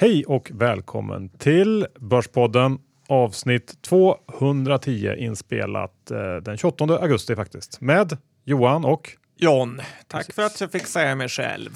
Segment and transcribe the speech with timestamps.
[0.00, 8.84] Hej och välkommen till Börspodden avsnitt 210 inspelat eh, den 28 augusti faktiskt med Johan
[8.84, 9.80] och John.
[10.06, 10.34] Tack Precis.
[10.34, 11.70] för att jag fick säga mig själv.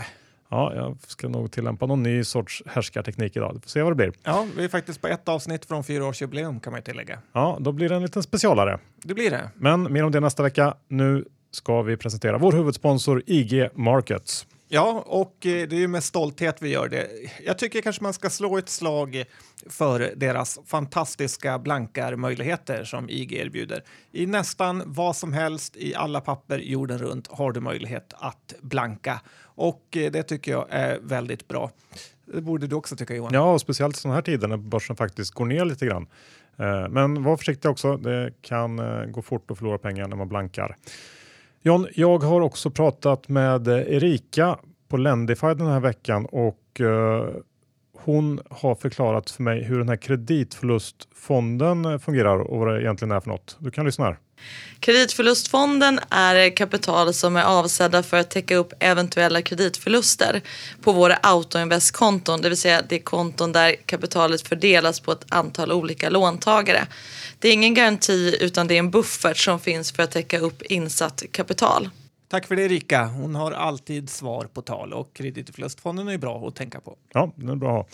[0.48, 3.52] Ja, jag ska nog tillämpa någon ny sorts härskarteknik idag.
[3.54, 4.12] Vi får se vad det blir.
[4.22, 7.18] Ja, vi är faktiskt på ett avsnitt från fyraårsjubileum kan man ju tillägga.
[7.32, 8.78] Ja, då blir det en liten specialare.
[8.96, 9.50] Det blir det.
[9.54, 10.74] Men mer om det nästa vecka.
[10.88, 14.46] Nu ska vi presentera vår huvudsponsor IG Markets.
[14.74, 17.08] Ja, och eh, det är ju med stolthet vi gör det.
[17.44, 19.24] Jag tycker kanske man ska slå ett slag
[19.66, 23.84] för deras fantastiska blankarmöjligheter som IG erbjuder.
[24.12, 29.20] I nästan vad som helst i alla papper jorden runt har du möjlighet att blanka
[29.42, 31.70] och eh, det tycker jag är väldigt bra.
[32.24, 33.34] Det borde du också tycka Johan.
[33.34, 36.06] Ja, och speciellt i sådana här tider när börsen faktiskt går ner lite grann.
[36.56, 37.96] Eh, men var försiktig också.
[37.96, 38.80] Det kan
[39.12, 40.76] gå fort att förlora pengar när man blankar.
[41.64, 47.28] John, jag har också pratat med eh, Erika på Lendify den här veckan och eh,
[47.98, 53.12] hon har förklarat för mig hur den här kreditförlustfonden eh, fungerar och vad det egentligen
[53.12, 53.56] är för något.
[53.60, 54.18] Du kan lyssna här.
[54.80, 60.40] Kreditförlustfonden är kapital som är avsedda för att täcka upp eventuella kreditförluster
[60.82, 66.10] på våra autoinvestkonton, det vill säga det konton där kapitalet fördelas på ett antal olika
[66.10, 66.86] låntagare.
[67.38, 70.62] Det är ingen garanti utan det är en buffert som finns för att täcka upp
[70.62, 71.88] insatt kapital.
[72.28, 73.04] Tack för det Erika.
[73.04, 76.96] Hon har alltid svar på tal och kreditförlustfonden är bra att tänka på.
[77.12, 77.86] Ja, den är bra.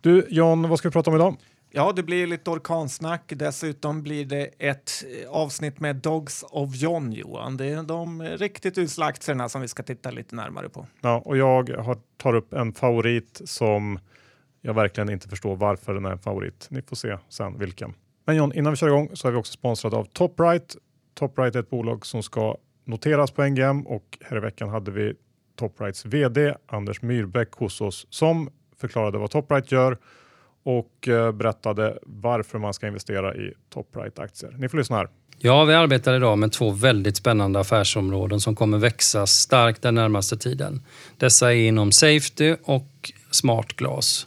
[0.00, 1.36] Du John, vad ska vi prata om idag?
[1.74, 3.22] Ja, det blir lite orkansnack.
[3.26, 7.56] Dessutom blir det ett eh, avsnitt med Dogs of John, Johan.
[7.56, 10.86] Det är de riktigt usla aktierna som vi ska titta lite närmare på.
[11.00, 13.98] Ja, och jag har, tar upp en favorit som
[14.60, 16.66] jag verkligen inte förstår varför den är en favorit.
[16.70, 17.94] Ni får se sen vilken.
[18.24, 20.76] Men John, innan vi kör igång så är vi också sponsrade av Topright.
[21.14, 25.14] Topright är ett bolag som ska noteras på NGM och här i veckan hade vi
[25.56, 29.98] Toprights VD Anders Myrbäck hos oss som förklarade vad Topright gör
[30.62, 34.54] och eh, berättade varför man ska investera i Topright-aktier.
[34.58, 35.08] Ni får lyssna här.
[35.38, 40.36] Ja, vi arbetar idag med två väldigt spännande affärsområden som kommer växa starkt den närmaste
[40.36, 40.82] tiden.
[41.18, 44.26] Dessa är inom safety och smart glas.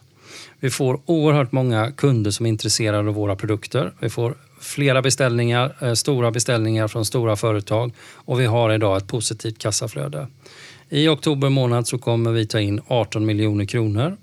[0.60, 3.94] Vi får oerhört många kunder som är intresserade av våra produkter.
[4.00, 9.08] Vi får flera beställningar, eh, stora beställningar från stora företag och vi har idag ett
[9.08, 10.28] positivt kassaflöde.
[10.90, 14.18] I oktober månad så kommer vi ta in 18 miljoner kronor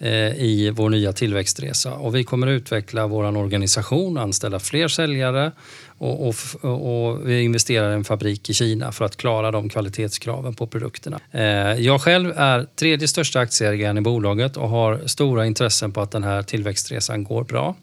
[0.00, 5.52] Eh, i vår nya tillväxtresa och vi kommer utveckla vår organisation, anställa fler säljare
[5.98, 10.54] och, och, och, vi investerar i en fabrik i Kina för att klara de kvalitetskraven
[10.54, 11.20] på produkterna.
[11.30, 11.42] Eh,
[11.80, 16.24] jag själv är tredje största aktieägaren i bolaget och har stora intressen på att den
[16.24, 17.74] här tillväxtresan går bra.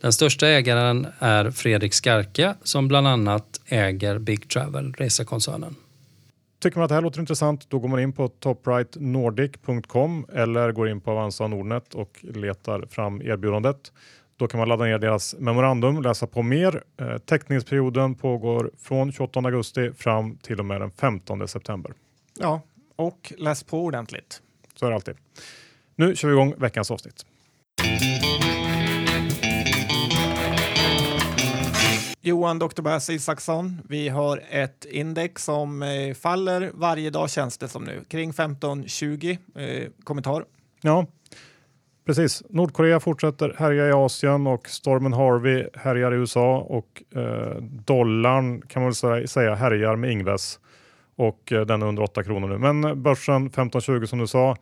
[0.00, 5.76] Den största ägaren är Fredrik Skarke som bland annat äger Big Travel, resekoncernen.
[6.62, 10.88] Tycker man att det här låter intressant då går man in på toprightnordic.com eller går
[10.88, 13.92] in på Avanza Nordnet och letar fram erbjudandet.
[14.36, 16.82] Då kan man ladda ner deras memorandum, läsa på mer.
[17.00, 21.92] Eh, teckningsperioden pågår från 28 augusti fram till och med den 15 september.
[22.38, 22.60] Ja,
[22.96, 24.42] och läs på ordentligt.
[24.74, 25.14] Så är det alltid.
[25.96, 27.26] Nu kör vi igång veckans avsnitt.
[32.24, 32.82] Johan Dr.
[32.82, 33.78] Bass Isaksson.
[33.88, 38.04] Vi har ett index som eh, faller varje dag känns det som nu.
[38.08, 39.38] Kring 15-20.
[39.54, 40.44] Eh, kommentar?
[40.80, 41.06] Ja,
[42.06, 42.42] precis.
[42.48, 48.82] Nordkorea fortsätter härja i Asien och stormen Harvey härjar i USA och eh, dollarn kan
[48.82, 50.58] man väl säga härjar med Ingves
[51.16, 52.58] och eh, den är under 8 kronor nu.
[52.58, 54.56] Men börsen 15-20 som du sa.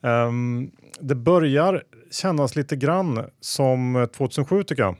[0.00, 0.70] Um,
[1.00, 4.96] det börjar kännas lite grann som eh, 2007 tycker jag.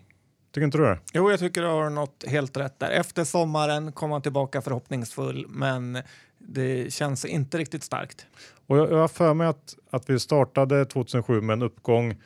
[0.53, 0.99] Tycker inte du det?
[1.13, 2.91] Jo, jag tycker du har något helt rätt där.
[2.91, 5.99] Efter sommaren kom han tillbaka förhoppningsfull, men
[6.39, 8.27] det känns inte riktigt starkt.
[8.67, 12.17] Och jag, har för mig att, att vi startade 2007 med en uppgång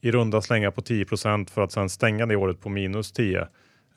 [0.00, 3.38] i runda slängar på 10% för att sedan stänga det året på minus 10.
[3.38, 3.46] Uh,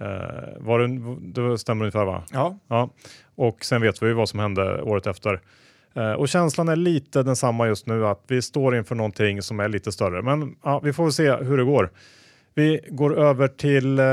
[0.07, 0.12] eh,
[0.57, 2.24] var det, det stämmer ungefär va?
[2.31, 2.60] Ja.
[2.68, 2.89] ja.
[3.36, 5.42] Och sen vet vi vad som hände året efter.
[5.98, 9.69] Uh, och känslan är lite densamma just nu att vi står inför någonting som är
[9.69, 10.21] lite större.
[10.21, 11.92] Men ja, vi får väl se hur det går.
[12.54, 14.06] Vi går över till, eh,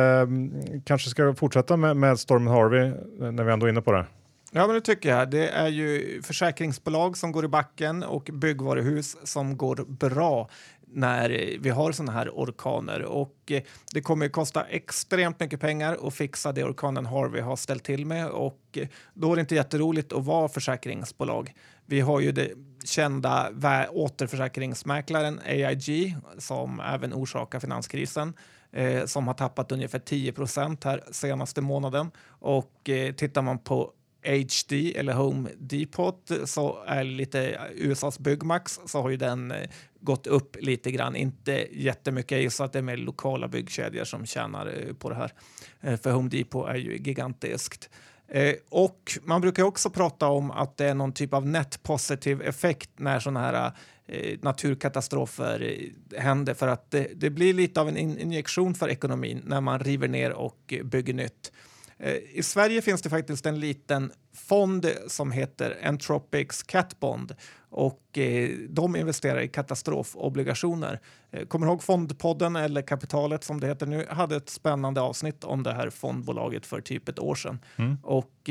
[0.85, 4.07] kanske ska fortsätta med, med Stormen Harvey eh, när vi ändå är inne på det.
[4.53, 5.31] Ja, men det tycker jag.
[5.31, 10.49] Det är ju försäkringsbolag som går i backen och byggvaruhus som går bra
[10.89, 13.03] när vi har sådana här orkaner.
[13.03, 13.63] Och eh,
[13.93, 18.07] det kommer att kosta extremt mycket pengar att fixa det orkanen Harvey har ställt till
[18.07, 21.55] med och eh, då är det inte jätteroligt att vara försäkringsbolag.
[21.87, 22.51] Vi har ju det
[22.87, 23.51] kända
[23.91, 28.35] återförsäkringsmäklaren AIG som även orsakar finanskrisen
[28.73, 32.11] eh, som har tappat ungefär 10 procent här senaste månaden.
[32.29, 33.93] Och eh, tittar man på
[34.27, 39.69] HD eller Home Depot så är lite eh, USAs Byggmax så har ju den eh,
[40.01, 42.53] gått upp lite grann, inte jättemycket.
[42.53, 45.33] Så att det är mer lokala byggkedjor som tjänar eh, på det här.
[45.81, 47.91] Eh, för Home Depot är ju gigantiskt.
[48.29, 52.91] Eh, och man brukar också prata om att det är någon typ av net positive-effekt
[52.97, 53.73] när sådana här
[54.07, 59.43] eh, naturkatastrofer eh, händer för att det, det, blir lite av en injektion för ekonomin
[59.45, 61.53] när man river ner och eh, bygger nytt.
[61.99, 67.35] Eh, I Sverige finns det faktiskt en liten fond som heter Entropics Catbond
[67.71, 71.01] och eh, de investerar i katastrofobligationer.
[71.31, 75.63] Eh, kommer ihåg Fondpodden eller Kapitalet som det heter nu hade ett spännande avsnitt om
[75.63, 77.59] det här fondbolaget för typ ett år sedan.
[77.77, 77.97] Mm.
[78.03, 78.51] Och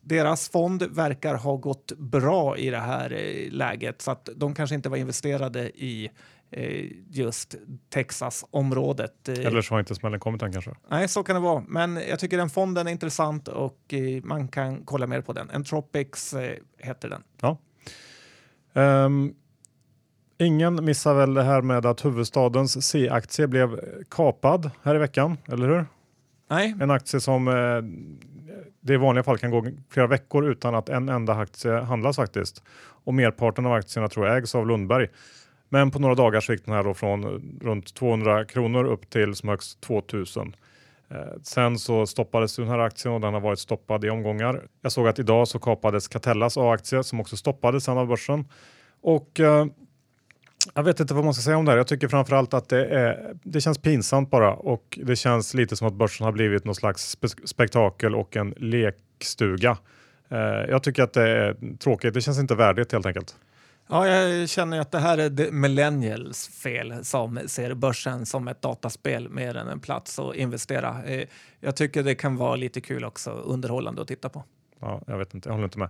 [0.00, 3.10] deras fond verkar ha gått bra i det här
[3.50, 6.10] läget så att de kanske inte var investerade i
[7.10, 7.54] just
[7.88, 9.28] Texas-området.
[9.28, 9.46] Eh.
[9.46, 10.70] Eller så har inte smällen kommit än kanske?
[10.88, 11.64] Nej, så kan det vara.
[11.68, 15.50] Men jag tycker den fonden är intressant och man kan kolla mer på den.
[15.50, 16.34] Entropics
[16.78, 17.22] heter den.
[17.40, 17.58] Ja.
[18.72, 19.34] Um,
[20.38, 23.80] ingen missar väl det här med att huvudstadens C-aktie blev
[24.10, 25.86] kapad här i veckan, eller hur?
[26.50, 26.74] Nej.
[26.80, 27.54] En aktie som eh,
[28.80, 32.62] det i vanliga fall kan gå flera veckor utan att en enda aktie handlas faktiskt.
[33.04, 35.08] Och merparten av aktierna tror jag ägs av Lundberg.
[35.72, 39.10] Men på några dagar så gick den här då från eh, runt 200 kronor upp
[39.10, 40.56] till som högst 2000.
[41.10, 44.66] Eh, sen så stoppades den här aktien och den har varit stoppad i omgångar.
[44.80, 48.44] Jag såg att idag så kapades Catellas A-aktie som också stoppades sen av börsen.
[49.00, 49.66] Och eh,
[50.74, 51.78] jag vet inte vad man ska säga om det här.
[51.78, 55.88] Jag tycker framförallt att det, är, det känns pinsamt bara och det känns lite som
[55.88, 59.78] att börsen har blivit något slags spe spektakel och en lekstuga.
[60.28, 60.38] Eh,
[60.68, 62.14] jag tycker att det är tråkigt.
[62.14, 63.36] Det känns inte värdigt helt enkelt.
[63.90, 69.28] Ja, jag känner att det här är millennials fel som ser börsen som ett dataspel
[69.28, 71.04] mer än en plats att investera.
[71.04, 71.28] Eh,
[71.60, 74.44] jag tycker det kan vara lite kul också, underhållande att titta på.
[74.80, 75.88] Ja, jag vet inte, jag håller inte med.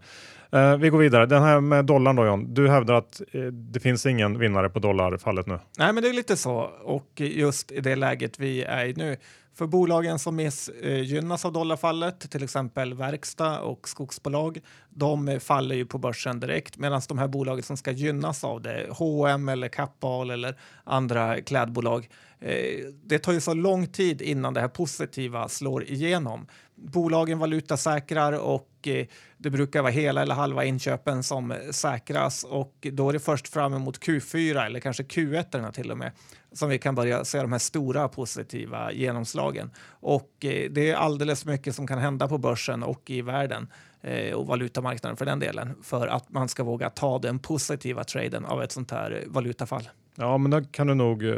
[0.55, 1.27] Uh, vi går vidare.
[1.27, 2.55] Den här med dollarn då John.
[2.55, 5.59] Du hävdar att uh, det finns ingen vinnare på dollarfallet nu.
[5.79, 6.71] Nej, men det är lite så.
[6.83, 9.17] Och just i det läget vi är i nu.
[9.61, 14.61] För bolagen som missgynnas eh, av dollarfallet, till exempel verkstad och skogsbolag,
[14.91, 18.63] de eh, faller ju på börsen direkt medan de här bolagen som ska gynnas av
[18.63, 22.09] det, H&M eller Kappahl eller andra klädbolag,
[22.39, 26.47] eh, det tar ju så lång tid innan det här positiva slår igenom.
[26.75, 28.89] Bolagen valutasäkrar och
[29.37, 33.75] det brukar vara hela eller halva inköpen som säkras och då är det först fram
[33.75, 36.13] emot Q4 eller kanske Q1 till och med
[36.53, 39.71] som vi kan börja se de här stora positiva genomslagen.
[39.89, 43.69] Och eh, det är alldeles mycket som kan hända på börsen och i världen
[44.03, 48.45] eh, och valutamarknaden för den delen för att man ska våga ta den positiva traden
[48.45, 49.89] av ett sånt här valutafall.
[50.15, 51.35] Ja, men det kan du nog, eh,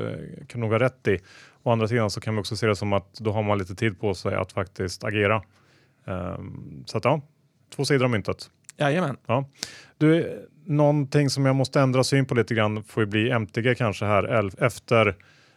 [0.49, 1.19] kan nog ha rätt i.
[1.62, 3.75] Å andra sidan så kan vi också se det som att då har man lite
[3.75, 5.43] tid på sig att faktiskt agera.
[6.05, 7.20] Um, så att ja,
[7.76, 8.50] två sidor av myntet.
[8.76, 9.17] Jajamän.
[9.26, 9.49] Ja.
[9.99, 14.05] Du, någonting som jag måste ändra syn på lite grann får ju bli MTG kanske
[14.05, 15.17] här efter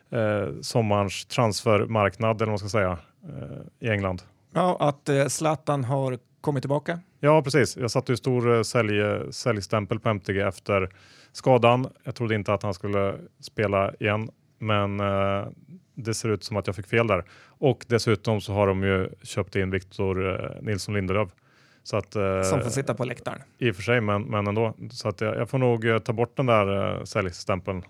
[0.10, 4.22] eh, sommarens transfermarknad eller vad man ska säga eh, i England.
[4.54, 7.00] Ja, att eh, Zlatan har kommit tillbaka.
[7.20, 7.78] Ja, precis.
[7.78, 10.90] Jag satte ju stor eh, sälj, säljstämpel på MTG efter
[11.32, 11.88] skadan.
[12.04, 14.30] Jag trodde inte att han skulle spela igen,
[14.60, 15.48] men eh,
[15.96, 17.24] det ser ut som att jag fick fel där.
[17.48, 21.30] Och dessutom så har de ju köpt in Victor eh, Nilsson Lindelöf
[21.86, 23.42] så att, eh, Som får sitta på läktaren.
[23.58, 24.74] I och för sig, men, men ändå.
[24.92, 27.84] Så att jag, jag får nog eh, ta bort den där eh, säljstämpeln.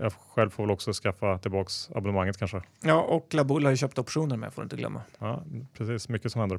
[0.00, 2.62] Jag själv får väl också skaffa tillbaks abonnemanget kanske.
[2.82, 5.02] Ja, och Labull har ju köpt optioner med, får du inte glömma.
[5.18, 5.42] Ja,
[5.78, 6.08] precis.
[6.08, 6.58] Mycket som händer.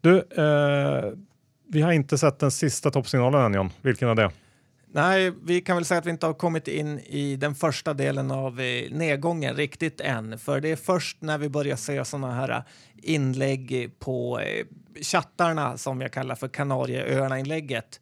[0.00, 1.12] Du, eh,
[1.68, 3.70] vi har inte sett den sista toppsignalen än John.
[3.82, 4.30] Vilken är det?
[4.94, 8.30] Nej, vi kan väl säga att vi inte har kommit in i den första delen
[8.30, 10.38] av eh, nedgången riktigt än.
[10.38, 12.62] För det är först när vi börjar se sådana här eh,
[12.96, 14.66] inlägg på eh,
[15.02, 18.00] chattarna som jag kallar för Kanarieöarna-inlägget.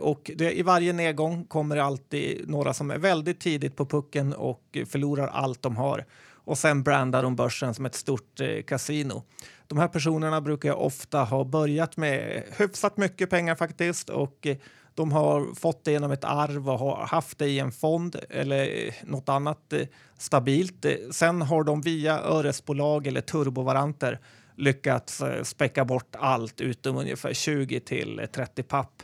[0.00, 4.32] Och det, I varje nedgång kommer det alltid några som är väldigt tidigt på pucken
[4.32, 6.04] och förlorar allt de har.
[6.44, 9.22] Och sen brandar de börsen som ett stort eh, kasino.
[9.66, 14.56] De här personerna brukar ofta ha börjat med hyfsat mycket pengar faktiskt och eh,
[14.94, 18.94] de har fått det genom ett arv och har haft det i en fond eller
[19.06, 19.86] något annat eh,
[20.18, 20.84] stabilt.
[20.84, 24.20] Eh, sen har de via öresbolag eller turbovaranter
[24.56, 29.02] lyckats eh, späcka bort allt utom ungefär 20 till 30 papp.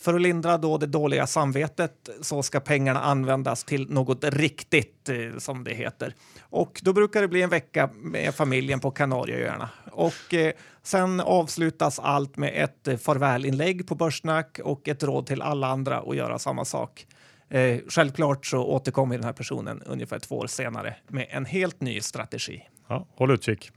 [0.00, 5.38] För att lindra då det dåliga samvetet så ska pengarna användas till något riktigt, eh,
[5.38, 6.14] som det heter.
[6.40, 9.70] Och då brukar det bli en vecka med familjen på Kanarieöarna.
[9.92, 10.52] Och eh,
[10.82, 15.98] sen avslutas allt med ett eh, farvälinlägg på Börssnack och ett råd till alla andra
[15.98, 17.06] att göra samma sak.
[17.50, 22.00] Eh, självklart så återkommer den här personen ungefär två år senare med en helt ny
[22.00, 22.62] strategi.
[22.88, 23.70] Ja, håll utkik.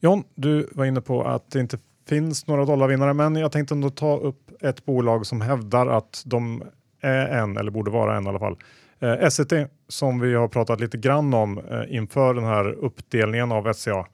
[0.00, 1.78] John, du var inne på att det inte
[2.08, 6.62] finns några dollarvinnare, men jag tänkte ändå ta upp ett bolag som hävdar att de
[7.00, 8.56] är en, eller borde vara en i alla fall.
[9.00, 13.72] Eh, Essity som vi har pratat lite grann om eh, inför den här uppdelningen av
[13.72, 14.06] SCA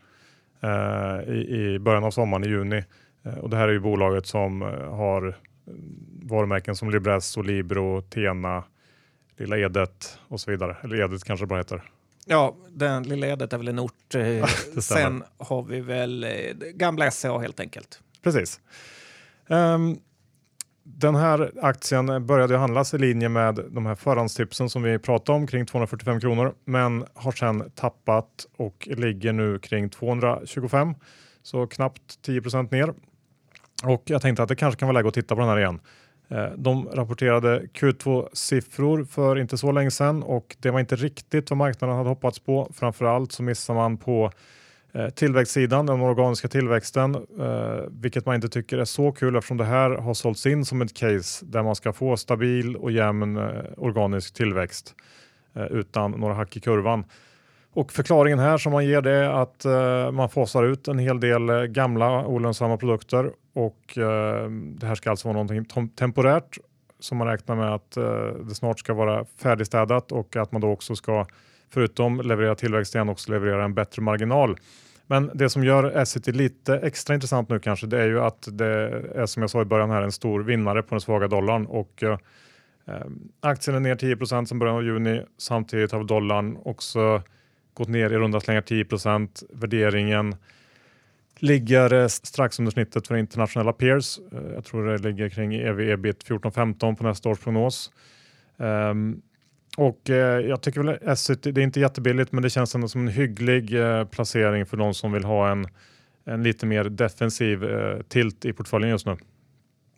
[0.63, 2.85] eh, i, i början av sommaren i juni.
[3.25, 5.37] Eh, och det här är ju bolaget som eh, har
[6.23, 8.65] varumärken som Libresso, Libro, Tena,
[9.37, 10.77] Lilla Edet och så vidare.
[10.83, 11.83] Eller Edet kanske det bara heter.
[12.25, 14.15] Ja, den lilla Edet är väl en ort.
[14.15, 14.47] Eh,
[14.81, 16.31] sen har vi väl eh,
[16.75, 18.01] gamla SCA helt enkelt.
[18.23, 18.61] Precis.
[19.49, 19.99] Ehm,
[20.83, 25.39] den här aktien började ju handlas i linje med de här förhandstipsen som vi pratade
[25.39, 30.95] om kring 245 kronor, men har sedan tappat och ligger nu kring 225,
[31.43, 32.95] så knappt 10% ner.
[33.85, 35.81] Och jag tänkte att det kanske kan vara läge att titta på den här igen.
[36.29, 41.57] Eh, de rapporterade Q2-siffror för inte så länge sedan och det var inte riktigt vad
[41.57, 42.71] marknaden hade hoppats på.
[42.75, 44.31] Framförallt så missar man på
[44.93, 49.65] eh, tillväxtsidan, den organiska tillväxten, eh, vilket man inte tycker är så kul eftersom det
[49.65, 53.39] här har sålts in som ett case där man ska få stabil och jämn
[53.77, 54.95] organisk tillväxt
[55.71, 57.05] utan några hack i kurvan.
[57.73, 59.65] Och förklaringen här som man ger det är att
[60.15, 65.29] man fasar ut en hel del gamla olönsamma produkter och eh, det här ska alltså
[65.29, 66.59] vara någonting temporärt
[66.99, 70.71] som man räknar med att eh, det snart ska vara färdigstädat och att man då
[70.71, 71.27] också ska
[71.71, 74.57] förutom leverera tillväxt igen också leverera en bättre marginal.
[75.07, 78.67] Men det som gör Essity lite extra intressant nu kanske det är ju att det
[79.15, 82.03] är som jag sa i början här en stor vinnare på den svaga dollarn och
[82.03, 82.19] eh,
[82.89, 83.07] eh
[83.41, 85.23] aktien är ner 10% sedan början av juni.
[85.39, 87.23] Samtidigt har dollarn också
[87.75, 90.37] gått ner i runda slängar 10% Värderingen
[91.39, 94.19] ligger eh, strax under snittet för internationella peers.
[94.33, 97.91] Eh, Jag tror det ligger kring ev ebit 14-15 på nästa års prognos.
[98.59, 99.23] Ehm,
[99.77, 103.01] och eh, jag tycker väl Essity, det är inte jättebilligt men det känns ändå som
[103.01, 105.67] en hygglig eh, placering för de som vill ha en,
[106.25, 109.17] en lite mer defensiv eh, tilt i portföljen just nu.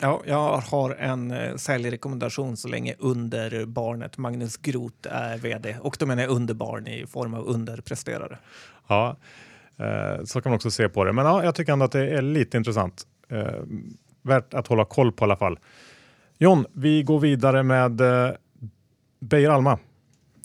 [0.01, 5.77] Ja, jag har en eh, säljrekommendation så länge under barnet Magnus Groth är vd.
[5.81, 8.39] Och då menar jag under barn i form av underpresterare.
[8.89, 9.17] Ja,
[9.79, 11.13] Eh, så kan man också se på det.
[11.13, 13.07] Men ja, jag tycker ändå att det är lite intressant.
[13.29, 13.47] Eh,
[14.23, 15.59] värt att hålla koll på i alla fall.
[16.39, 18.31] John, vi går vidare med eh,
[19.21, 19.79] Beijer Alma.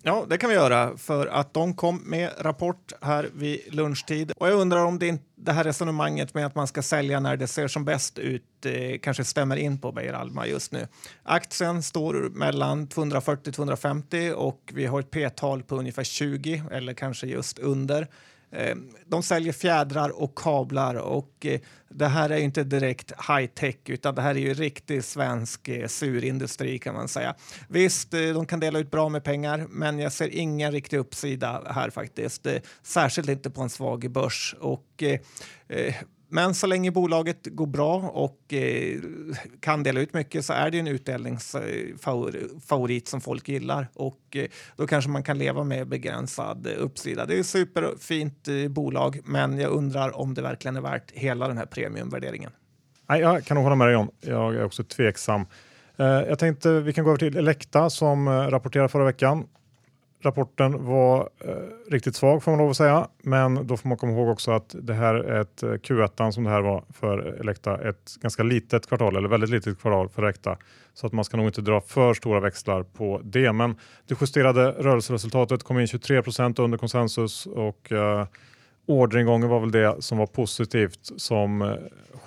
[0.03, 4.31] Ja, det kan vi göra för att de kom med rapport här vid lunchtid.
[4.37, 7.37] Och jag undrar om det, inte, det här resonemanget med att man ska sälja när
[7.37, 10.87] det ser som bäst ut eh, kanske stämmer in på Beijer Alma just nu.
[11.23, 17.59] Aktien står mellan 240-250 och vi har ett p-tal på ungefär 20 eller kanske just
[17.59, 18.07] under.
[18.51, 23.45] Eh, de säljer fjädrar och kablar och eh, det här är ju inte direkt high
[23.45, 27.35] tech utan det här är ju riktig svensk eh, surindustri kan man säga.
[27.69, 31.89] Visst, de kan dela ut bra med pengar men jag ser ingen riktig uppsida här
[31.89, 32.47] faktiskt.
[32.83, 34.55] Särskilt inte på en svag börs.
[34.59, 35.03] Och,
[36.31, 38.99] men så länge bolaget går bra och eh,
[39.59, 43.87] kan dela ut mycket så är det en utdelningsfavorit som folk gillar.
[43.93, 44.45] Och eh,
[44.75, 47.25] då kanske man kan leva med begränsad uppsida.
[47.25, 51.47] Det är ett superfint eh, bolag, men jag undrar om det verkligen är värt hela
[51.47, 52.51] den här premiumvärderingen.
[53.09, 54.09] Nej, jag kan nog hålla med dig John.
[54.21, 55.45] Jag är också tveksam.
[55.97, 59.47] Eh, jag tänkte vi kan gå över till Elekta som eh, rapporterade förra veckan.
[60.23, 64.11] Rapporten var eh, riktigt svag får man lov att säga, men då får man komma
[64.11, 67.89] ihåg också att det här är ett eh, Q1 som det här var för Elekta,
[67.89, 70.57] ett ganska litet kvartal eller väldigt litet kvartal för Elekta.
[70.93, 73.53] Så att man ska nog inte dra för stora växlar på det.
[73.53, 73.75] Men
[74.07, 78.25] det justerade rörelseresultatet kom in 23% under konsensus och eh,
[78.85, 81.75] orderingången var väl det som var positivt som eh,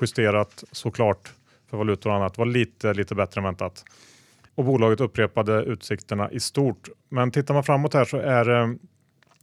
[0.01, 1.33] justerat såklart
[1.71, 3.85] för valutor och annat var lite, lite bättre än väntat.
[4.55, 6.89] Och bolaget upprepade utsikterna i stort.
[7.09, 8.79] Men tittar man framåt här så är det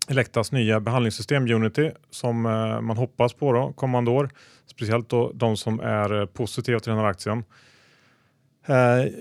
[0.10, 4.30] Elektas nya behandlingssystem Unity som eh, man hoppas på då, kommande år.
[4.66, 7.44] Speciellt då de som är eh, positiva till den här aktien.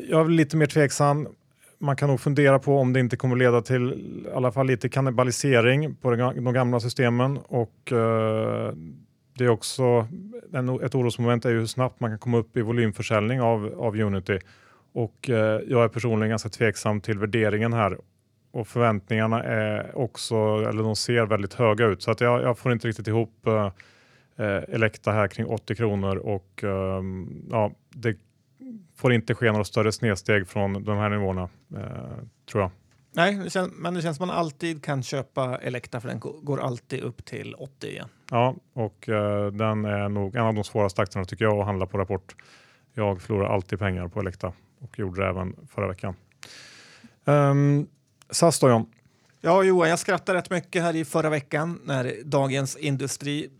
[0.09, 1.29] Jag är lite mer tveksam.
[1.79, 3.93] Man kan nog fundera på om det inte kommer leda till
[4.27, 8.73] i alla fall lite kannibalisering på de gamla systemen och eh,
[9.39, 10.09] det är också
[10.53, 13.97] en, ett orosmoment är ju hur snabbt man kan komma upp i volymförsäljning av, av
[14.01, 14.39] Unity
[14.93, 17.99] och eh, jag är personligen ganska tveksam till värderingen här
[18.53, 20.35] och förväntningarna är också,
[20.69, 23.67] eller de ser väldigt höga ut så att jag, jag får inte riktigt ihop eh,
[24.47, 28.17] eh, Elekta här kring 80 kronor och ehm, ja, det
[28.97, 32.71] får inte ske några större snedsteg från de här nivåerna eh, tror jag.
[33.13, 36.41] Nej, det känns, men det känns som man alltid kan köpa Elekta för den gå-
[36.43, 38.09] går alltid upp till 80 igen.
[38.31, 41.87] Ja, och eh, den är nog en av de svåraste aktierna tycker jag att handla
[41.87, 42.35] på rapport.
[42.95, 46.15] Jag förlorar alltid pengar på Elekta och gjorde det även förra veckan.
[47.25, 47.87] Um,
[48.31, 48.87] SAS då John?
[49.41, 53.51] Ja, Johan, jag skrattade rätt mycket här i förra veckan när Dagens Industri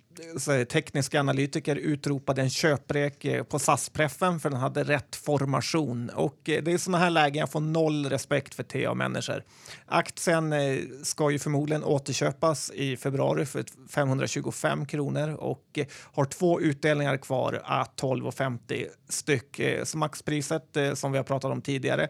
[0.69, 6.11] tekniska analytiker utropade en köprek eh, på SAS-preffen för den hade rätt formation.
[6.15, 9.45] Och eh, det är sådana här lägen jag får noll respekt för TA-människor.
[9.87, 17.17] Aktien eh, ska ju förmodligen återköpas i februari för 525 kronor och har två utdelningar
[17.17, 19.61] kvar à 12,50 styck.
[19.85, 22.09] Så maxpriset som vi har pratat om tidigare,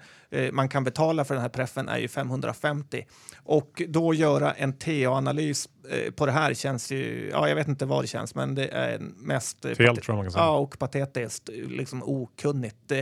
[0.53, 5.69] man kan betala för den här preffen är ju 550 och då göra en TA-analys
[6.17, 8.99] på det här känns ju, ja jag vet inte vad det känns, men det är
[9.17, 10.45] mest Fel tror jag man kan säga.
[10.45, 12.93] Ja, och patetiskt, liksom okunnigt.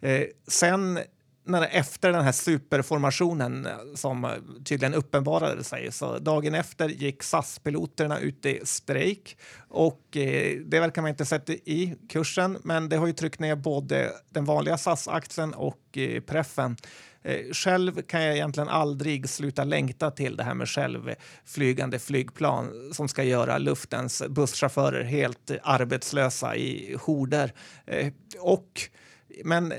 [0.00, 0.98] Eh, sen
[1.48, 4.30] när efter den här superformationen eh, som
[4.64, 9.36] tydligen uppenbarade sig, så dagen efter gick SAS-piloterna ut i strejk
[9.68, 13.56] och eh, det verkar man inte sett i kursen, men det har ju tryckt ner
[13.56, 16.76] både den vanliga SAS-aktien och eh, preffen.
[17.22, 23.08] Eh, själv kan jag egentligen aldrig sluta längta till det här med självflygande flygplan som
[23.08, 27.52] ska göra luftens busschaufförer helt arbetslösa i horder.
[27.86, 28.80] Eh, och,
[29.44, 29.72] men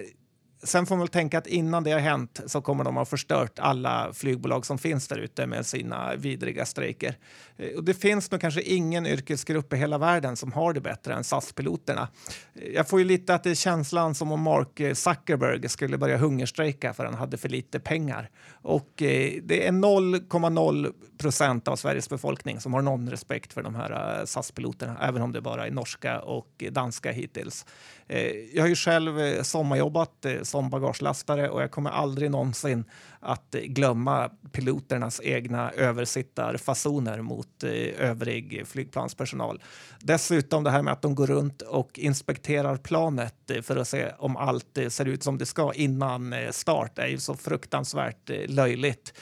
[0.63, 3.59] Sen får man väl tänka att innan det har hänt så kommer de ha förstört
[3.59, 7.17] alla flygbolag som finns där ute med sina vidriga strejker.
[7.57, 11.13] Eh, och det finns nog kanske ingen yrkesgrupp i hela världen som har det bättre
[11.13, 12.07] än SAS-piloterna.
[12.55, 16.17] Eh, jag får ju lite att det är känslan som om Mark Zuckerberg skulle börja
[16.17, 18.29] hungerstrejka för han hade för lite pengar.
[18.61, 23.75] Och eh, det är 0,0 procent av Sveriges befolkning som har någon respekt för de
[23.75, 27.65] här eh, SAS-piloterna, även om det bara är norska och danska hittills.
[28.07, 32.85] Eh, jag har ju själv sommarjobbat som bagagelastare och jag kommer aldrig någonsin
[33.21, 39.63] att glömma piloternas egna översittarfasoner mot eh, övrig flygplanspersonal.
[39.99, 44.11] Dessutom det här med att de går runt och inspekterar planet eh, för att se
[44.17, 49.13] om allt eh, ser ut som det ska innan start är ju så fruktansvärt löjligt.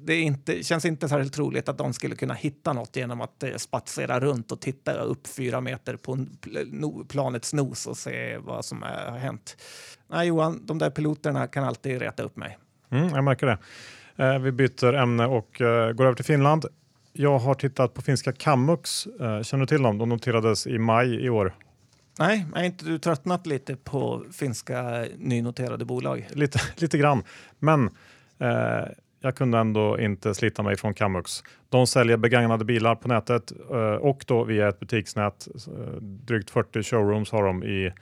[0.00, 3.44] Det är inte, känns inte särskilt troligt att de skulle kunna hitta något genom att
[3.56, 6.26] spatsera runt och titta upp fyra meter på
[7.08, 9.56] planets nos och se vad som har hänt.
[10.08, 12.58] Nej, Johan, de där piloterna kan alltid reta upp mig.
[12.92, 13.58] Mm, jag märker det.
[14.16, 16.64] Eh, vi byter ämne och eh, går över till Finland.
[17.12, 19.06] Jag har tittat på finska Kamux.
[19.06, 19.98] Eh, känner du till dem?
[19.98, 21.54] De noterades i maj i år.
[22.18, 26.28] Nej, är inte du tröttnat lite på finska nynoterade bolag?
[26.32, 27.22] Lite, lite grann,
[27.58, 27.90] men
[28.38, 28.88] eh,
[29.20, 31.42] jag kunde ändå inte slita mig från Kamux.
[31.68, 35.48] De säljer begagnade bilar på nätet eh, och då via ett butiksnät.
[35.66, 37.92] Eh, drygt 40 showrooms har de i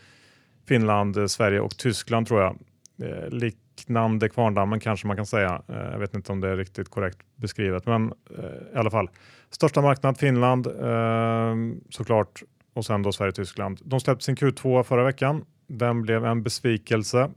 [0.68, 2.58] Finland, Sverige och Tyskland tror jag.
[3.02, 3.30] Eh,
[3.80, 5.62] liknande Kvarndammen kanske man kan säga.
[5.68, 9.10] Eh, jag vet inte om det är riktigt korrekt beskrivet, men eh, i alla fall.
[9.50, 11.54] Största marknad Finland eh,
[11.90, 12.42] såklart
[12.74, 13.80] och sen då Sverige Tyskland.
[13.84, 15.44] De släppte sin Q2 förra veckan.
[15.66, 17.30] Den blev en besvikelse.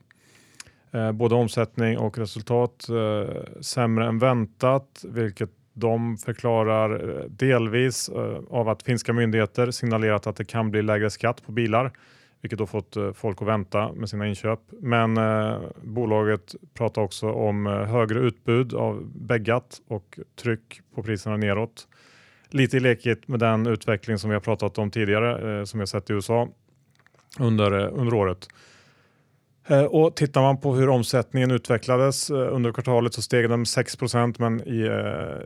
[1.13, 2.87] Både omsättning och resultat
[3.61, 8.09] sämre än väntat, vilket de förklarar delvis
[8.49, 11.91] av att finska myndigheter signalerat att det kan bli lägre skatt på bilar
[12.43, 14.59] vilket då fått eh, folk att vänta med sina inköp.
[14.81, 21.37] Men eh, bolaget pratar också om eh, högre utbud av bäggat och tryck på priserna
[21.37, 21.87] neråt.
[22.49, 25.81] Lite i lekigt med den utveckling som vi har pratat om tidigare eh, som vi
[25.81, 26.47] har sett i USA
[27.39, 28.47] under, eh, under året.
[29.67, 33.67] Eh, och tittar man på hur omsättningen utvecklades eh, under kvartalet så steg den med
[33.67, 33.97] 6
[34.37, 34.89] men i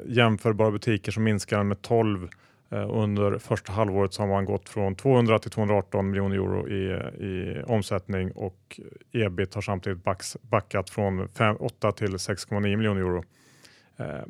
[0.05, 2.29] jämförbara butiker så minskar den med 12
[2.69, 6.83] Eh, under första halvåret så har man gått från 200 till 218 miljoner euro i,
[7.25, 8.79] i omsättning och
[9.11, 13.23] ebit har samtidigt backs, backat från 5, 8 till 6,9 miljoner euro.
[13.97, 14.25] Eh,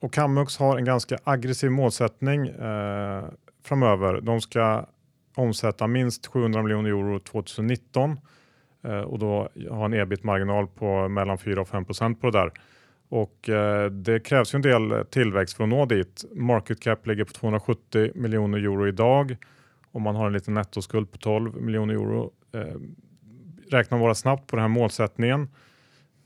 [0.00, 3.24] och Kamux har en ganska aggressiv målsättning eh,
[3.64, 4.20] framöver.
[4.20, 4.86] De ska
[5.34, 8.20] omsätta minst 700 miljoner euro 2019
[8.82, 12.52] eh, och då ha en ebit-marginal på mellan 4 och 5 procent på det där.
[13.10, 16.24] Och eh, det krävs ju en del tillväxt för att nå dit.
[16.34, 19.36] Market cap ligger på 270 miljoner euro idag
[19.92, 22.30] och man har en liten nettoskuld på 12 miljoner euro.
[22.52, 22.76] Eh,
[23.70, 25.48] räknar man bara snabbt på den här målsättningen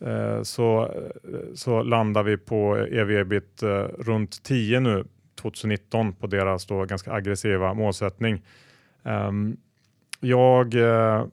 [0.01, 5.05] eh, så, eh, så landar vi på ev-ebit eh, runt 10 nu
[5.41, 8.43] 2019 på deras då ganska aggressiva målsättning.
[9.05, 9.57] Ehm,
[10.21, 11.27] jag eh,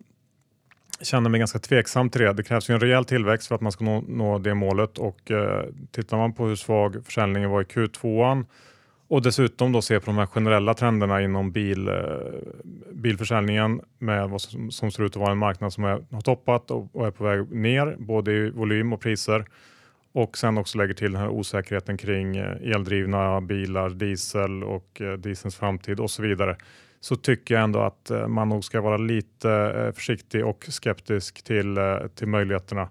[1.02, 2.34] känner mig ganska tveksam till det.
[2.34, 4.98] Det krävs ju en rejäl tillväxt för att man ska nå, nå det målet.
[4.98, 8.46] Och eh, tittar man på hur svag försäljningen var i Q2
[9.12, 11.96] och dessutom då se på de här generella trenderna inom bil, eh,
[12.92, 16.72] bilförsäljningen med vad som, som, ser ut att vara en marknad som är, har toppat
[16.72, 19.46] och, och, är på väg ner både i volym och priser.
[20.12, 25.14] Och sen också lägger till den här osäkerheten kring eh, eldrivna bilar, diesel och eh,
[25.14, 26.58] dieselns framtid och så vidare
[27.02, 31.44] så tycker jag ändå att eh, man nog ska vara lite eh, försiktig och skeptisk
[31.44, 32.90] till, eh, till möjligheterna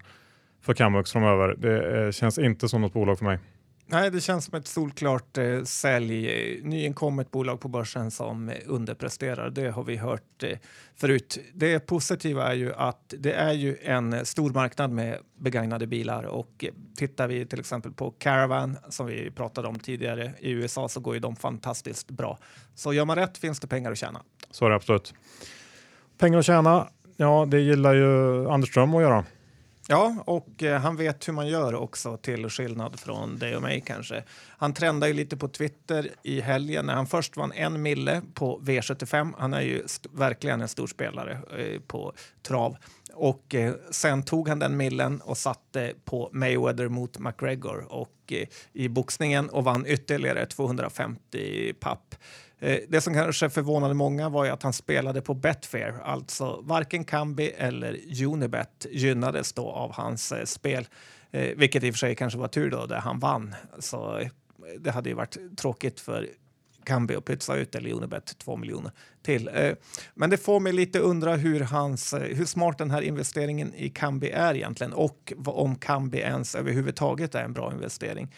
[0.61, 1.55] för Kamux framöver.
[1.57, 3.39] Det känns inte som något bolag för mig.
[3.91, 6.29] Nej, det känns som ett solklart eh, sälj.
[6.57, 9.49] eh, Nyinkommet bolag på börsen som eh, underpresterar.
[9.49, 10.57] Det har vi hört eh,
[10.95, 11.37] förut.
[11.53, 16.63] Det positiva är ju att det är ju en stor marknad med begagnade bilar och
[16.63, 20.99] eh, tittar vi till exempel på Caravan som vi pratade om tidigare i USA så
[20.99, 22.37] går ju de fantastiskt bra.
[22.75, 24.21] Så gör man rätt finns det pengar att tjäna.
[24.51, 25.13] Så är det absolut.
[26.17, 29.25] Pengar att tjäna, ja det gillar ju Anders Ström att göra.
[29.91, 33.83] Ja, och eh, han vet hur man gör också till skillnad från dig och mig
[33.85, 34.23] kanske.
[34.57, 38.59] Han trendade ju lite på Twitter i helgen när han först vann en mille på
[38.63, 39.33] V75.
[39.37, 42.75] Han är ju st- verkligen en stor spelare eh, på trav.
[43.13, 48.47] Och eh, sen tog han den millen och satte på Mayweather mot McGregor och eh,
[48.73, 52.15] i boxningen och vann ytterligare 250 papp.
[52.61, 57.03] Eh, det som kanske förvånade många var ju att han spelade på Betfair, alltså varken
[57.03, 60.87] Kambi eller Unibet gynnades då av hans eh, spel,
[61.31, 63.55] eh, vilket i och för sig kanske var tur då där han vann.
[63.79, 64.21] Så
[64.79, 66.29] det hade ju varit tråkigt för
[66.83, 69.75] Kambi att pytsa ut eller Unibet två miljoner till.
[70.13, 74.29] Men det får mig lite undra hur, hans, hur smart den här investeringen i Kambi
[74.29, 78.31] är egentligen och om Kambi ens överhuvudtaget är en bra investering.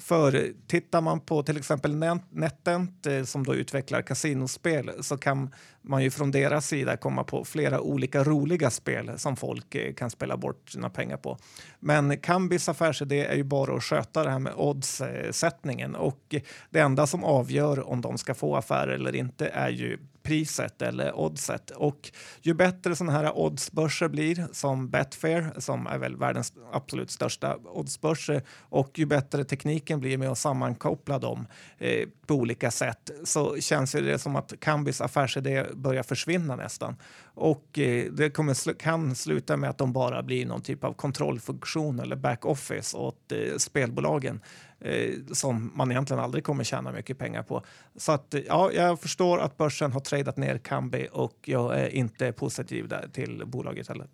[0.00, 1.96] För tittar man på till exempel
[2.30, 7.44] NetEnt eh, som då utvecklar kasinospel så kan man ju från deras sida komma på
[7.44, 11.38] flera olika roliga spel som folk eh, kan spela bort sina pengar på.
[11.80, 16.34] Men Kambis affärsidé är ju bara att sköta det här med oddssättningen eh, och
[16.70, 21.18] det enda som avgör om de ska få affärer eller inte är ju priset eller
[21.18, 21.70] oddset.
[21.70, 22.10] Och
[22.42, 28.42] ju bättre sådana här oddsbörser blir, som Betfair, som är väl världens absolut största oddsbörser
[28.58, 31.46] och ju bättre tekniken blir med att sammankoppla dem
[31.78, 36.96] eh, på olika sätt, så känns det som att Kambis affärsidé börjar försvinna nästan.
[37.40, 42.00] Och eh, det kommer kan sluta med att de bara blir någon typ av kontrollfunktion
[42.00, 44.40] eller backoffice åt eh, spelbolagen
[44.80, 47.64] eh, som man egentligen aldrig kommer tjäna mycket pengar på.
[47.96, 52.32] Så att, ja, jag förstår att börsen har tradat ner Kambi och jag är inte
[52.32, 54.06] positiv där till bolaget heller.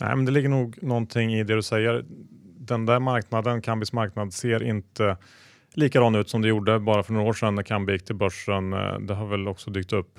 [0.00, 2.04] Nej, men det ligger nog någonting i det du säger.
[2.58, 5.16] Den där marknaden, Kambis marknad, ser inte
[5.74, 8.72] likadan ut som det gjorde bara för några år sedan när Kambi gick till börsen.
[8.72, 10.18] Eh, det har väl också dykt upp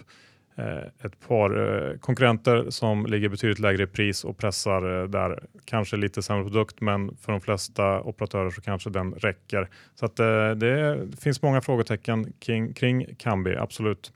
[0.55, 1.49] Eh, ett par
[1.91, 5.43] eh, konkurrenter som ligger betydligt lägre i pris och pressar eh, där.
[5.65, 9.69] Kanske lite sämre produkt, men för de flesta operatörer så kanske den räcker.
[9.95, 10.15] Så att
[10.59, 14.13] det finns många frågetecken kring, kring Kambi, absolut.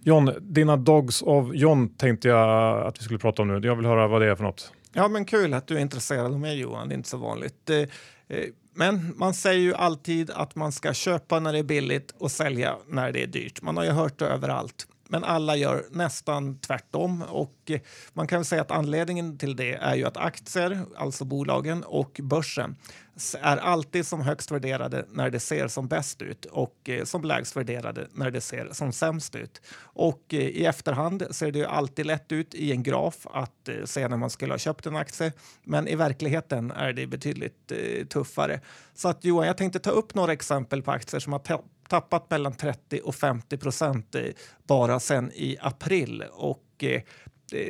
[0.00, 3.66] John, dina Dogs of John tänkte jag att vi skulle prata om nu.
[3.68, 4.72] Jag vill höra vad det är för något.
[4.92, 7.70] Ja, men kul att du är intresserad av mig Johan, det är inte så vanligt.
[8.74, 12.76] Men man säger ju alltid att man ska köpa när det är billigt och sälja
[12.88, 13.62] när det är dyrt.
[13.62, 14.86] Man har ju hört det överallt.
[15.10, 17.70] Men alla gör nästan tvärtom och
[18.12, 22.76] man kan säga att anledningen till det är ju att aktier, alltså bolagen och börsen
[23.40, 27.56] är alltid som högst värderade när det ser som bäst ut och eh, som lägst
[27.56, 29.60] värderade när det ser som sämst ut.
[29.80, 33.84] Och eh, i efterhand ser det ju alltid lätt ut i en graf att eh,
[33.84, 35.32] se när man skulle ha köpt en aktie.
[35.64, 37.72] Men i verkligheten är det betydligt
[38.08, 38.60] tuffare.
[38.94, 41.40] Så att Johan, jag tänkte ta upp några exempel på aktier som har
[41.90, 44.22] tappat mellan 30 och 50 procent eh,
[44.66, 46.24] bara sen i april.
[46.32, 47.02] Och eh,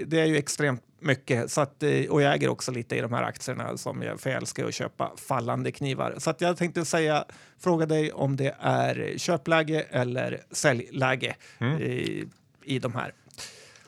[0.07, 1.51] det, är ju extremt mycket.
[1.51, 4.31] Så att, eh, och jag äger också lite i de här aktierna som jag, för
[4.31, 6.15] jag älskar att köpa fallande knivar.
[6.19, 7.25] Så jag tänkte säga,
[7.59, 11.37] fråga dig om det är köpläge eller säljläge
[11.81, 12.25] i,
[12.65, 13.13] i de här.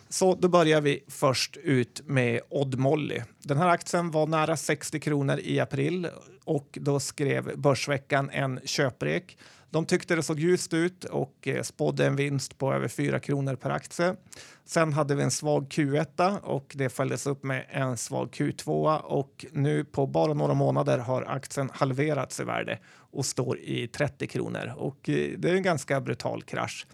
[0.09, 3.21] Så då börjar vi först ut med Odd Molly.
[3.43, 6.09] Den här aktien var nära 60 kronor i april
[6.45, 9.39] och då skrev Börsveckan en köprek.
[9.73, 13.57] De tyckte det såg ljust ut och eh, spådde en vinst på över 4 kronor
[13.57, 14.17] per aktie.
[14.65, 19.47] Sen hade vi en svag Q1 och det följdes upp med en svag Q2 och
[19.53, 24.75] nu på bara några månader har aktien halverats i värde och står i 30 kronor
[24.77, 26.87] och eh, det är en ganska brutal krasch.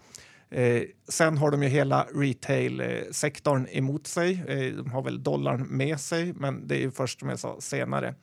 [0.49, 4.43] Eh, sen har de ju hela retail-sektorn emot sig.
[4.47, 7.61] Eh, de har väl dollarn med sig, men det är ju först som jag sa
[7.61, 8.15] senare.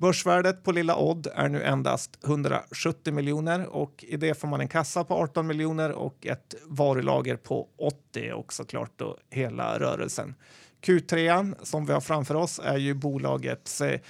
[0.00, 4.68] Börsvärdet på lilla Odd är nu endast 170 miljoner och i det får man en
[4.68, 10.34] kassa på 18 miljoner och ett varulager på 80 och såklart då hela rörelsen.
[10.82, 14.00] Q3 som vi har framför oss är ju bolagets eh,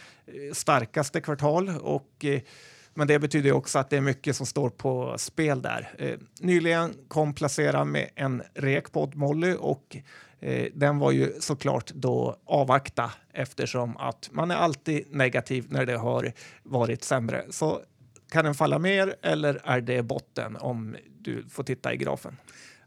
[0.53, 2.41] starkaste kvartal och eh,
[2.95, 5.95] men det betyder också att det är mycket som står på spel där.
[5.99, 9.97] Eh, nyligen kom Placera med en rek på Odd Molly och
[10.41, 15.97] Eh, den var ju såklart då avvakta eftersom att man är alltid negativ när det
[15.97, 17.45] har varit sämre.
[17.51, 17.81] Så
[18.33, 22.37] kan den falla mer eller är det botten om du får titta i grafen?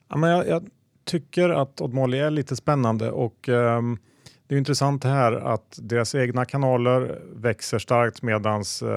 [0.07, 0.69] Ja, men jag, jag
[1.05, 3.97] tycker att Odd Molly är lite spännande och um,
[4.47, 8.87] det är intressant här att deras egna kanaler växer starkt medan eh,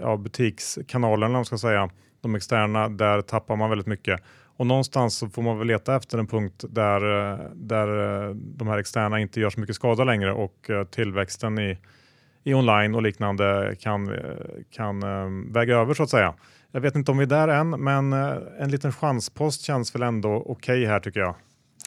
[0.00, 1.90] ja, butikskanalerna, ska säga,
[2.20, 4.20] de externa, där tappar man väldigt mycket.
[4.58, 7.00] Och någonstans så får man väl leta efter en punkt där,
[7.54, 7.88] där
[8.34, 11.78] de här externa inte gör så mycket skada längre och tillväxten i,
[12.44, 14.14] i online och liknande kan,
[14.70, 15.00] kan
[15.52, 16.34] väga över så att säga.
[16.72, 20.36] Jag vet inte om vi är där än, men en liten chanspost känns väl ändå
[20.36, 21.34] okej okay här tycker jag.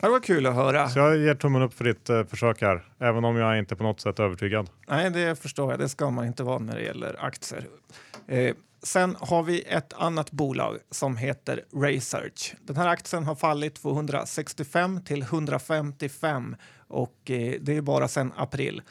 [0.01, 0.89] Det var kul att höra.
[0.89, 3.83] Så jag ger tummen upp för ditt uh, försök här, även om jag inte på
[3.83, 4.69] något sätt är övertygad.
[4.87, 5.79] Nej, det förstår jag.
[5.79, 7.67] Det ska man inte vara när det gäller aktier.
[8.27, 12.55] Eh, sen har vi ett annat bolag som heter Research.
[12.61, 16.55] Den här aktien har fallit 265 till 155
[16.87, 18.81] och eh, det är bara sedan april.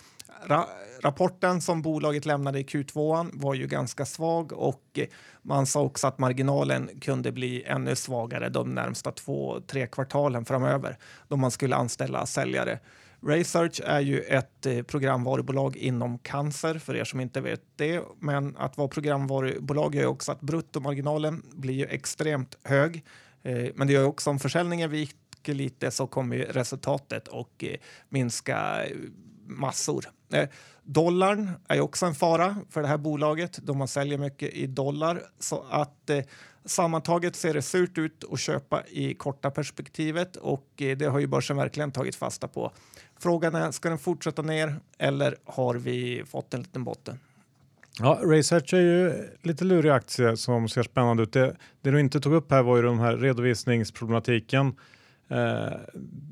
[0.47, 0.67] Ra
[1.03, 5.07] rapporten som bolaget lämnade i Q2 var ju ganska svag och eh,
[5.43, 10.99] man sa också att marginalen kunde bli ännu svagare de närmsta två, tre kvartalen framöver
[11.29, 12.79] då man skulle anställa säljare.
[13.23, 18.03] RaySearch är ju ett eh, programvarubolag inom cancer för er som inte vet det.
[18.19, 23.05] Men att vara programvarubolag gör också att bruttomarginalen blir ju extremt hög.
[23.43, 27.77] Eh, men det gör också om försäljningen viker lite så kommer resultatet och eh,
[28.09, 28.97] minska eh,
[29.51, 30.05] massor.
[30.33, 30.49] Eh,
[30.83, 35.23] dollarn är också en fara för det här bolaget då man säljer mycket i dollar.
[35.39, 36.25] Så att eh,
[36.65, 41.27] sammantaget ser det surt ut att köpa i korta perspektivet och eh, det har ju
[41.27, 42.73] börsen verkligen tagit fasta på.
[43.19, 47.19] Frågan är, ska den fortsätta ner eller har vi fått en liten botten?
[47.99, 51.33] Ja, Research är ju lite lurig aktie som ser spännande ut.
[51.33, 54.75] Det, det du inte tog upp här var ju den här redovisningsproblematiken
[55.31, 55.79] Eh,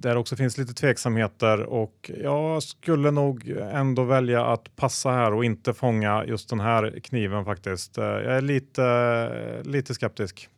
[0.01, 5.45] där också finns lite tveksamheter och jag skulle nog ändå välja att passa här och
[5.45, 7.99] inte fånga just den här kniven faktiskt.
[7.99, 10.49] Eh, jag är lite, lite skeptisk.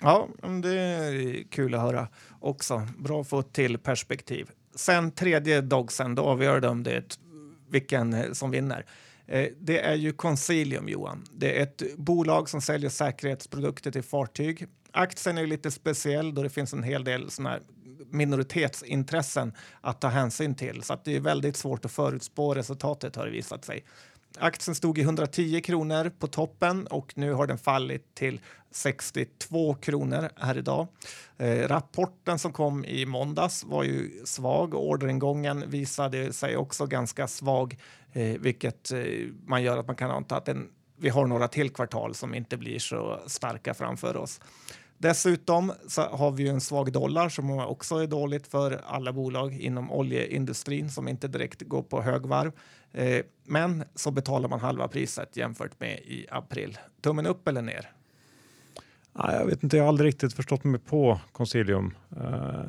[0.00, 0.28] Ja,
[0.62, 2.08] det är kul att höra
[2.40, 2.88] också.
[2.98, 4.50] Bra att få till perspektiv.
[4.74, 7.18] Sen tredje dogsen, då avgör de det,
[7.68, 8.86] vilken eh, som vinner.
[9.26, 11.24] Eh, det är ju Consilium, Johan.
[11.32, 14.66] Det är ett bolag som säljer säkerhetsprodukter till fartyg.
[14.94, 17.60] Aktien är lite speciell då det finns en hel del såna här
[18.10, 20.82] minoritetsintressen att ta hänsyn till.
[20.82, 23.84] Så det är väldigt svårt att förutspå resultatet har det visat sig.
[24.38, 30.28] Aktien stod i 110 kronor på toppen och nu har den fallit till 62 kronor
[30.36, 30.86] här idag.
[31.38, 37.28] Eh, rapporten som kom i måndags var ju svag och orderingången visade sig också ganska
[37.28, 37.78] svag,
[38.12, 39.02] eh, vilket eh,
[39.46, 42.56] man gör att man kan anta att den, vi har några till kvartal som inte
[42.56, 44.40] blir så starka framför oss.
[45.04, 49.92] Dessutom så har vi en svag dollar som också är dåligt för alla bolag inom
[49.92, 52.52] oljeindustrin som inte direkt går på högvarv.
[52.92, 56.78] Eh, men så betalar man halva priset jämfört med i april.
[57.00, 57.90] Tummen upp eller ner?
[59.12, 61.94] Jag vet inte, jag har aldrig riktigt förstått mig på Consilium.
[62.16, 62.64] Eh,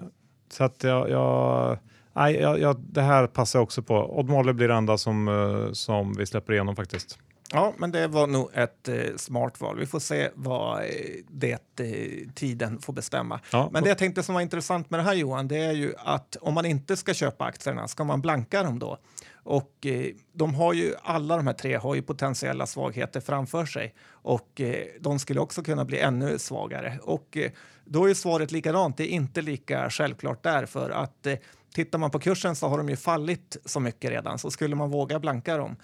[0.50, 1.78] så att jag, jag,
[2.14, 4.20] nej, jag, jag, det här passar jag också på.
[4.20, 7.20] Odd Molle blir det enda som, eh, som vi släpper igenom faktiskt.
[7.56, 9.80] Ja, men det var nog ett eh, smart val.
[9.80, 10.90] Vi får se vad eh,
[11.30, 13.40] det eh, tiden får bestämma.
[13.52, 13.70] Ja.
[13.72, 16.36] Men det jag tänkte som var intressant med det här Johan, det är ju att
[16.42, 18.98] om man inte ska köpa aktierna, ska man blanka dem då?
[19.46, 23.96] Och eh, de har ju, alla de här tre har ju potentiella svagheter framför sig
[24.10, 27.00] och eh, de skulle också kunna bli ännu svagare.
[27.02, 27.52] Och eh,
[27.86, 31.28] då är svaret likadant, det är inte lika självklart där för att
[31.76, 34.90] Tittar man på kursen så har de ju fallit så mycket redan, så skulle man
[34.90, 35.76] våga blanka dem.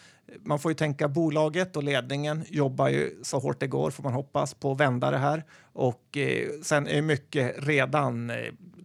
[0.44, 4.14] Man får ju tänka bolaget och ledningen jobbar ju så hårt det går, får man
[4.14, 5.44] hoppas, på att vända det här.
[5.74, 8.36] Och eh, sen är mycket redan, eh,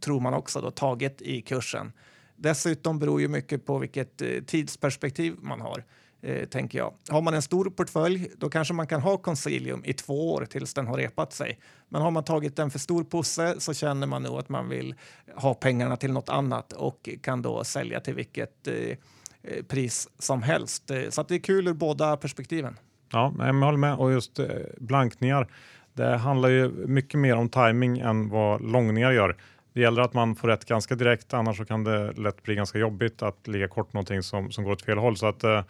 [0.01, 1.92] tror man också, då, taget i kursen.
[2.37, 5.85] Dessutom beror ju mycket på vilket eh, tidsperspektiv man har
[6.22, 6.94] eh, tänker jag.
[7.11, 10.74] Har man en stor portfölj, då kanske man kan ha Consilium i två år tills
[10.74, 11.59] den har repat sig.
[11.88, 14.94] Men har man tagit en för stor posse så känner man nog att man vill
[15.35, 20.42] ha pengarna till något annat och kan då sälja till vilket eh, eh pris som
[20.42, 20.90] helst.
[20.90, 22.76] Eh, så det är kul ur båda perspektiven.
[23.12, 23.94] Ja, jag håller med.
[23.94, 24.46] Och just eh,
[24.79, 25.48] blankningar,
[25.92, 29.37] det handlar ju mycket mer om timing än vad långningar gör.
[29.72, 32.79] Det gäller att man får rätt ganska direkt, annars så kan det lätt bli ganska
[32.79, 35.16] jobbigt att ligga kort någonting som, som går åt fel håll.
[35.16, 35.62] Så att, eh,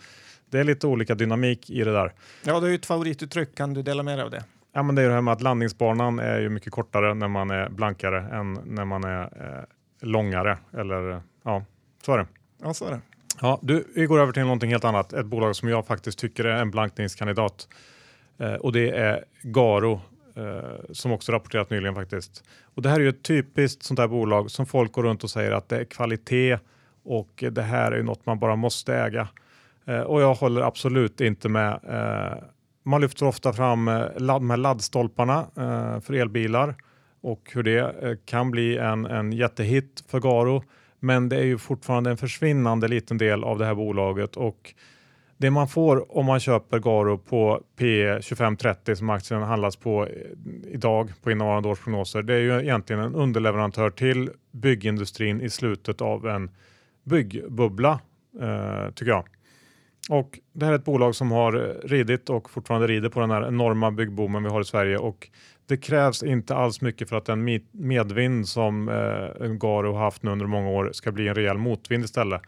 [0.51, 2.13] det är lite olika dynamik i det där.
[2.45, 3.55] Ja, det är ju ett favorituttryck.
[3.55, 4.45] Kan du dela med dig av det?
[4.73, 7.51] Ja, men det är det här med att landningsbanan är ju mycket kortare när man
[7.51, 9.65] är blankare än när man är eh,
[10.09, 10.59] långare.
[10.73, 11.65] Eller ja,
[12.03, 12.27] så är det.
[12.63, 13.01] Ja, så är det.
[13.41, 15.13] Ja, du, vi går över till någonting helt annat.
[15.13, 17.69] Ett bolag som jag faktiskt tycker är en blankningskandidat.
[18.39, 20.01] Eh, och det är Garo
[20.37, 22.45] eh, som också rapporterat nyligen faktiskt.
[22.75, 25.31] Och det här är ju ett typiskt sånt här bolag som folk går runt och
[25.31, 26.59] säger att det är kvalitet
[27.05, 29.29] och det här är något man bara måste äga.
[29.87, 31.81] Eh, och jag håller absolut inte med.
[31.89, 32.43] Eh,
[32.83, 36.75] man lyfter ofta fram eh, de här laddstolparna eh, för elbilar
[37.21, 40.63] och hur det eh, kan bli en, en jättehit för Garo.
[41.01, 44.75] Men det är ju fortfarande en försvinnande liten del av det här bolaget och
[45.39, 50.09] det man får om man köper Garo på P2530 som aktien handlas på
[50.65, 56.01] idag på innevarande års prognoser, det är ju egentligen en underleverantör till byggindustrin i slutet
[56.01, 56.51] av en
[57.05, 58.01] byggbubbla
[58.41, 59.25] eh, tycker jag.
[60.11, 61.53] Och det här är ett bolag som har
[61.85, 65.29] ridit och fortfarande rider på den här enorma byggboomen vi har i Sverige och
[65.67, 70.47] det krävs inte alls mycket för att den medvind som eh, Garo haft nu under
[70.47, 72.43] många år ska bli en rejäl motvind istället.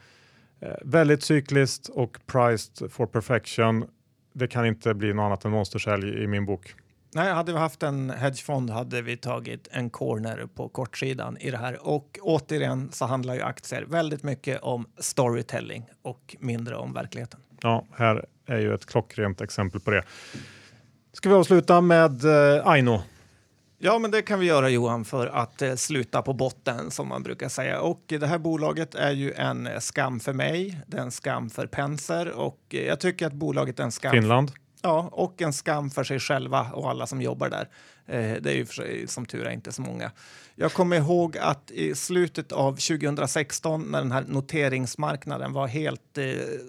[0.60, 3.84] Eh, väldigt cykliskt och priced for perfection.
[4.32, 6.74] Det kan inte bli något annat än monstersälj i min bok.
[7.14, 11.56] Nej, hade vi haft en hedgefond hade vi tagit en corner på kortsidan i det
[11.56, 11.88] här.
[11.88, 17.40] Och återigen så handlar ju aktier väldigt mycket om storytelling och mindre om verkligheten.
[17.62, 20.04] Ja, här är ju ett klockrent exempel på det.
[21.12, 23.02] Ska vi avsluta med eh, Aino?
[23.78, 27.22] Ja, men det kan vi göra Johan för att eh, sluta på botten som man
[27.22, 27.80] brukar säga.
[27.80, 31.66] Och det här bolaget är ju en skam för mig, det är en skam för
[31.66, 34.12] Penser och eh, jag tycker att bolaget är en skam.
[34.12, 34.52] Finland?
[34.82, 37.68] Ja, och en skam för sig själva och alla som jobbar där.
[38.06, 40.10] Eh, det är ju för sig, som tur är inte så många.
[40.54, 46.26] Jag kommer ihåg att i slutet av 2016 när den här noteringsmarknaden var helt, eh,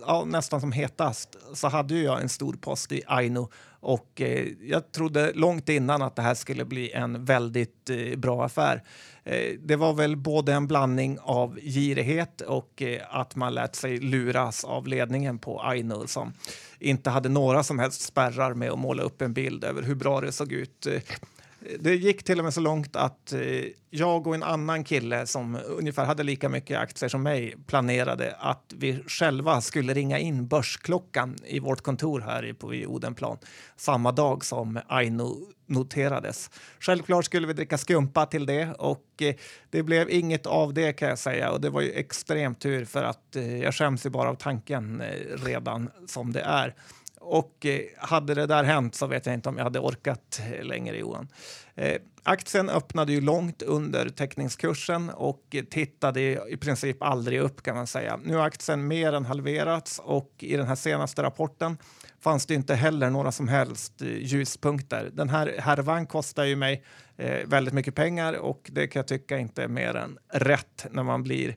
[0.08, 3.50] ja, nästan som hetast så hade ju jag en stor post i Aino
[3.82, 8.45] och eh, jag trodde långt innan att det här skulle bli en väldigt eh, bra
[8.45, 8.84] affär.
[9.24, 13.98] Eh, det var väl både en blandning av girighet och eh, att man lät sig
[13.98, 16.34] luras av ledningen på Aino som
[16.80, 20.22] inte hade några som helst spärrar med att måla upp en bild över hur bra
[20.22, 20.88] det såg ut.
[20.88, 21.02] Eh,
[21.80, 25.58] det gick till och med så långt att eh, jag och en annan kille som
[25.65, 31.36] ungefär hade lika mycket aktier som mig planerade att vi själva skulle ringa in börsklockan
[31.45, 33.38] i vårt kontor här på Odenplan
[33.76, 36.50] samma dag som Aino noterades.
[36.80, 39.36] Självklart skulle vi dricka skumpa till det och eh,
[39.69, 43.04] det blev inget av det kan jag säga och det var ju extremt tur för
[43.04, 45.04] att eh, jag skäms ju bara av tanken
[45.45, 46.76] redan som det är.
[47.20, 50.64] Och eh, hade det där hänt så vet jag inte om jag hade orkat eh,
[50.64, 51.28] längre, Johan.
[51.76, 57.88] Eh, aktien öppnade ju långt under teckningskursen och tittade i princip aldrig upp kan man
[57.88, 58.20] säga.
[58.24, 61.78] Nu har aktien mer än halverats och i den här senaste rapporten
[62.20, 65.10] fanns det inte heller några som helst eh, ljuspunkter.
[65.14, 66.84] Den här härvan kostar ju mig
[67.20, 71.04] eh, väldigt mycket pengar och det kan jag tycka inte är mer än rätt när
[71.04, 71.56] man blir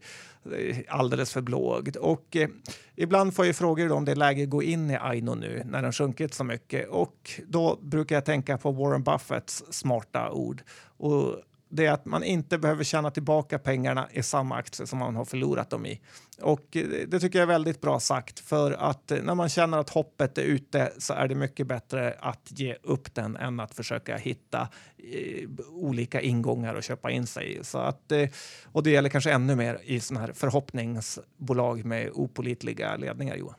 [0.57, 1.97] eh, alldeles för blåögd.
[1.97, 2.49] Och eh,
[2.97, 5.83] ibland får jag frågor om det är läge att gå in i Aino nu när
[5.83, 10.63] den sjunkit så mycket och då brukar jag tänka på Warren Buffetts smarta ord.
[10.97, 11.37] Och
[11.75, 15.25] det är att man inte behöver tjäna tillbaka pengarna i samma aktie som man har
[15.25, 16.01] förlorat dem i.
[16.41, 19.79] Och eh, det tycker jag är väldigt bra sagt för att eh, när man känner
[19.79, 23.75] att hoppet är ute så är det mycket bättre att ge upp den än att
[23.75, 27.65] försöka hitta eh, olika ingångar och köpa in sig i.
[27.65, 28.29] Så att, eh,
[28.65, 33.57] och det gäller kanske ännu mer i sådana här förhoppningsbolag med opolitliga ledningar, Johan.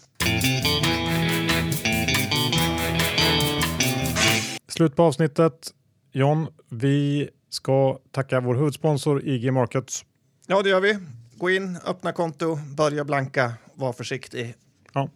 [4.68, 5.74] Slut på avsnittet.
[6.12, 10.06] John, vi ska tacka vår huvudsponsor IG Markets.
[10.48, 10.98] Ja, det gör vi.
[11.36, 14.56] Gå in, öppna konto, börja blanka, var försiktig.
[14.94, 15.10] Ja.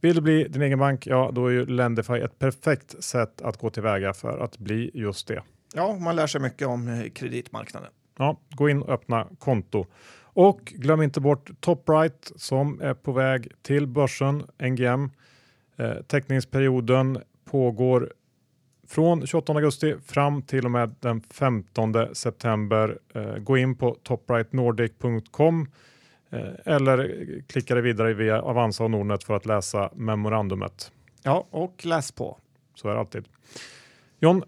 [0.00, 3.56] Vill du bli din egen bank, ja då är ju Lendify ett perfekt sätt att
[3.56, 5.42] gå tillväga för att bli just det.
[5.74, 7.90] Ja, man lär sig mycket om eh, kreditmarknaden.
[8.18, 9.86] Ja, gå in och öppna konto.
[10.22, 15.10] Och glöm inte bort Topright som är på väg till börsen, NGM.
[15.76, 18.12] Eh, teckningsperioden pågår
[18.88, 22.98] från 28 augusti fram till och med den 15 september.
[23.14, 25.68] Eh, gå in på toprightnordic.com
[26.30, 30.92] eh, eller klicka dig vidare via Avanza och Nordnet för att läsa memorandumet.
[31.22, 32.38] Ja, och läs på.
[32.74, 33.24] Så är det alltid.
[34.18, 34.42] John,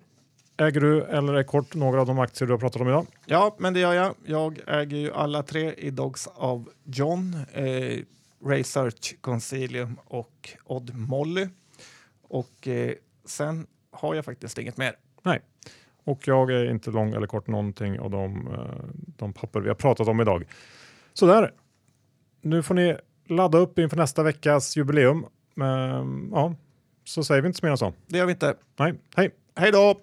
[0.57, 3.07] äger du eller är kort några av de aktier du har pratat om idag?
[3.27, 4.15] Ja, men det gör jag.
[4.25, 7.99] Jag äger ju alla tre i Dogs av John, eh,
[8.45, 11.49] Research, Concilium och Odd Molly.
[12.29, 12.93] Och eh,
[13.25, 13.67] sen
[13.97, 14.97] har jag faktiskt inget mer.
[15.23, 15.41] Nej,
[16.05, 18.85] och jag är inte lång eller kort någonting av de, eh,
[19.17, 20.45] de papper vi har pratat om idag.
[21.13, 21.53] Så där.
[22.41, 22.97] Nu får ni
[23.29, 25.27] ladda upp inför nästa veckas jubileum.
[26.33, 26.55] Ja,
[27.05, 27.93] så säger vi inte så mer än så.
[28.07, 28.55] Det gör vi inte.
[28.79, 29.31] Nej, hej.
[29.57, 30.01] Hej då!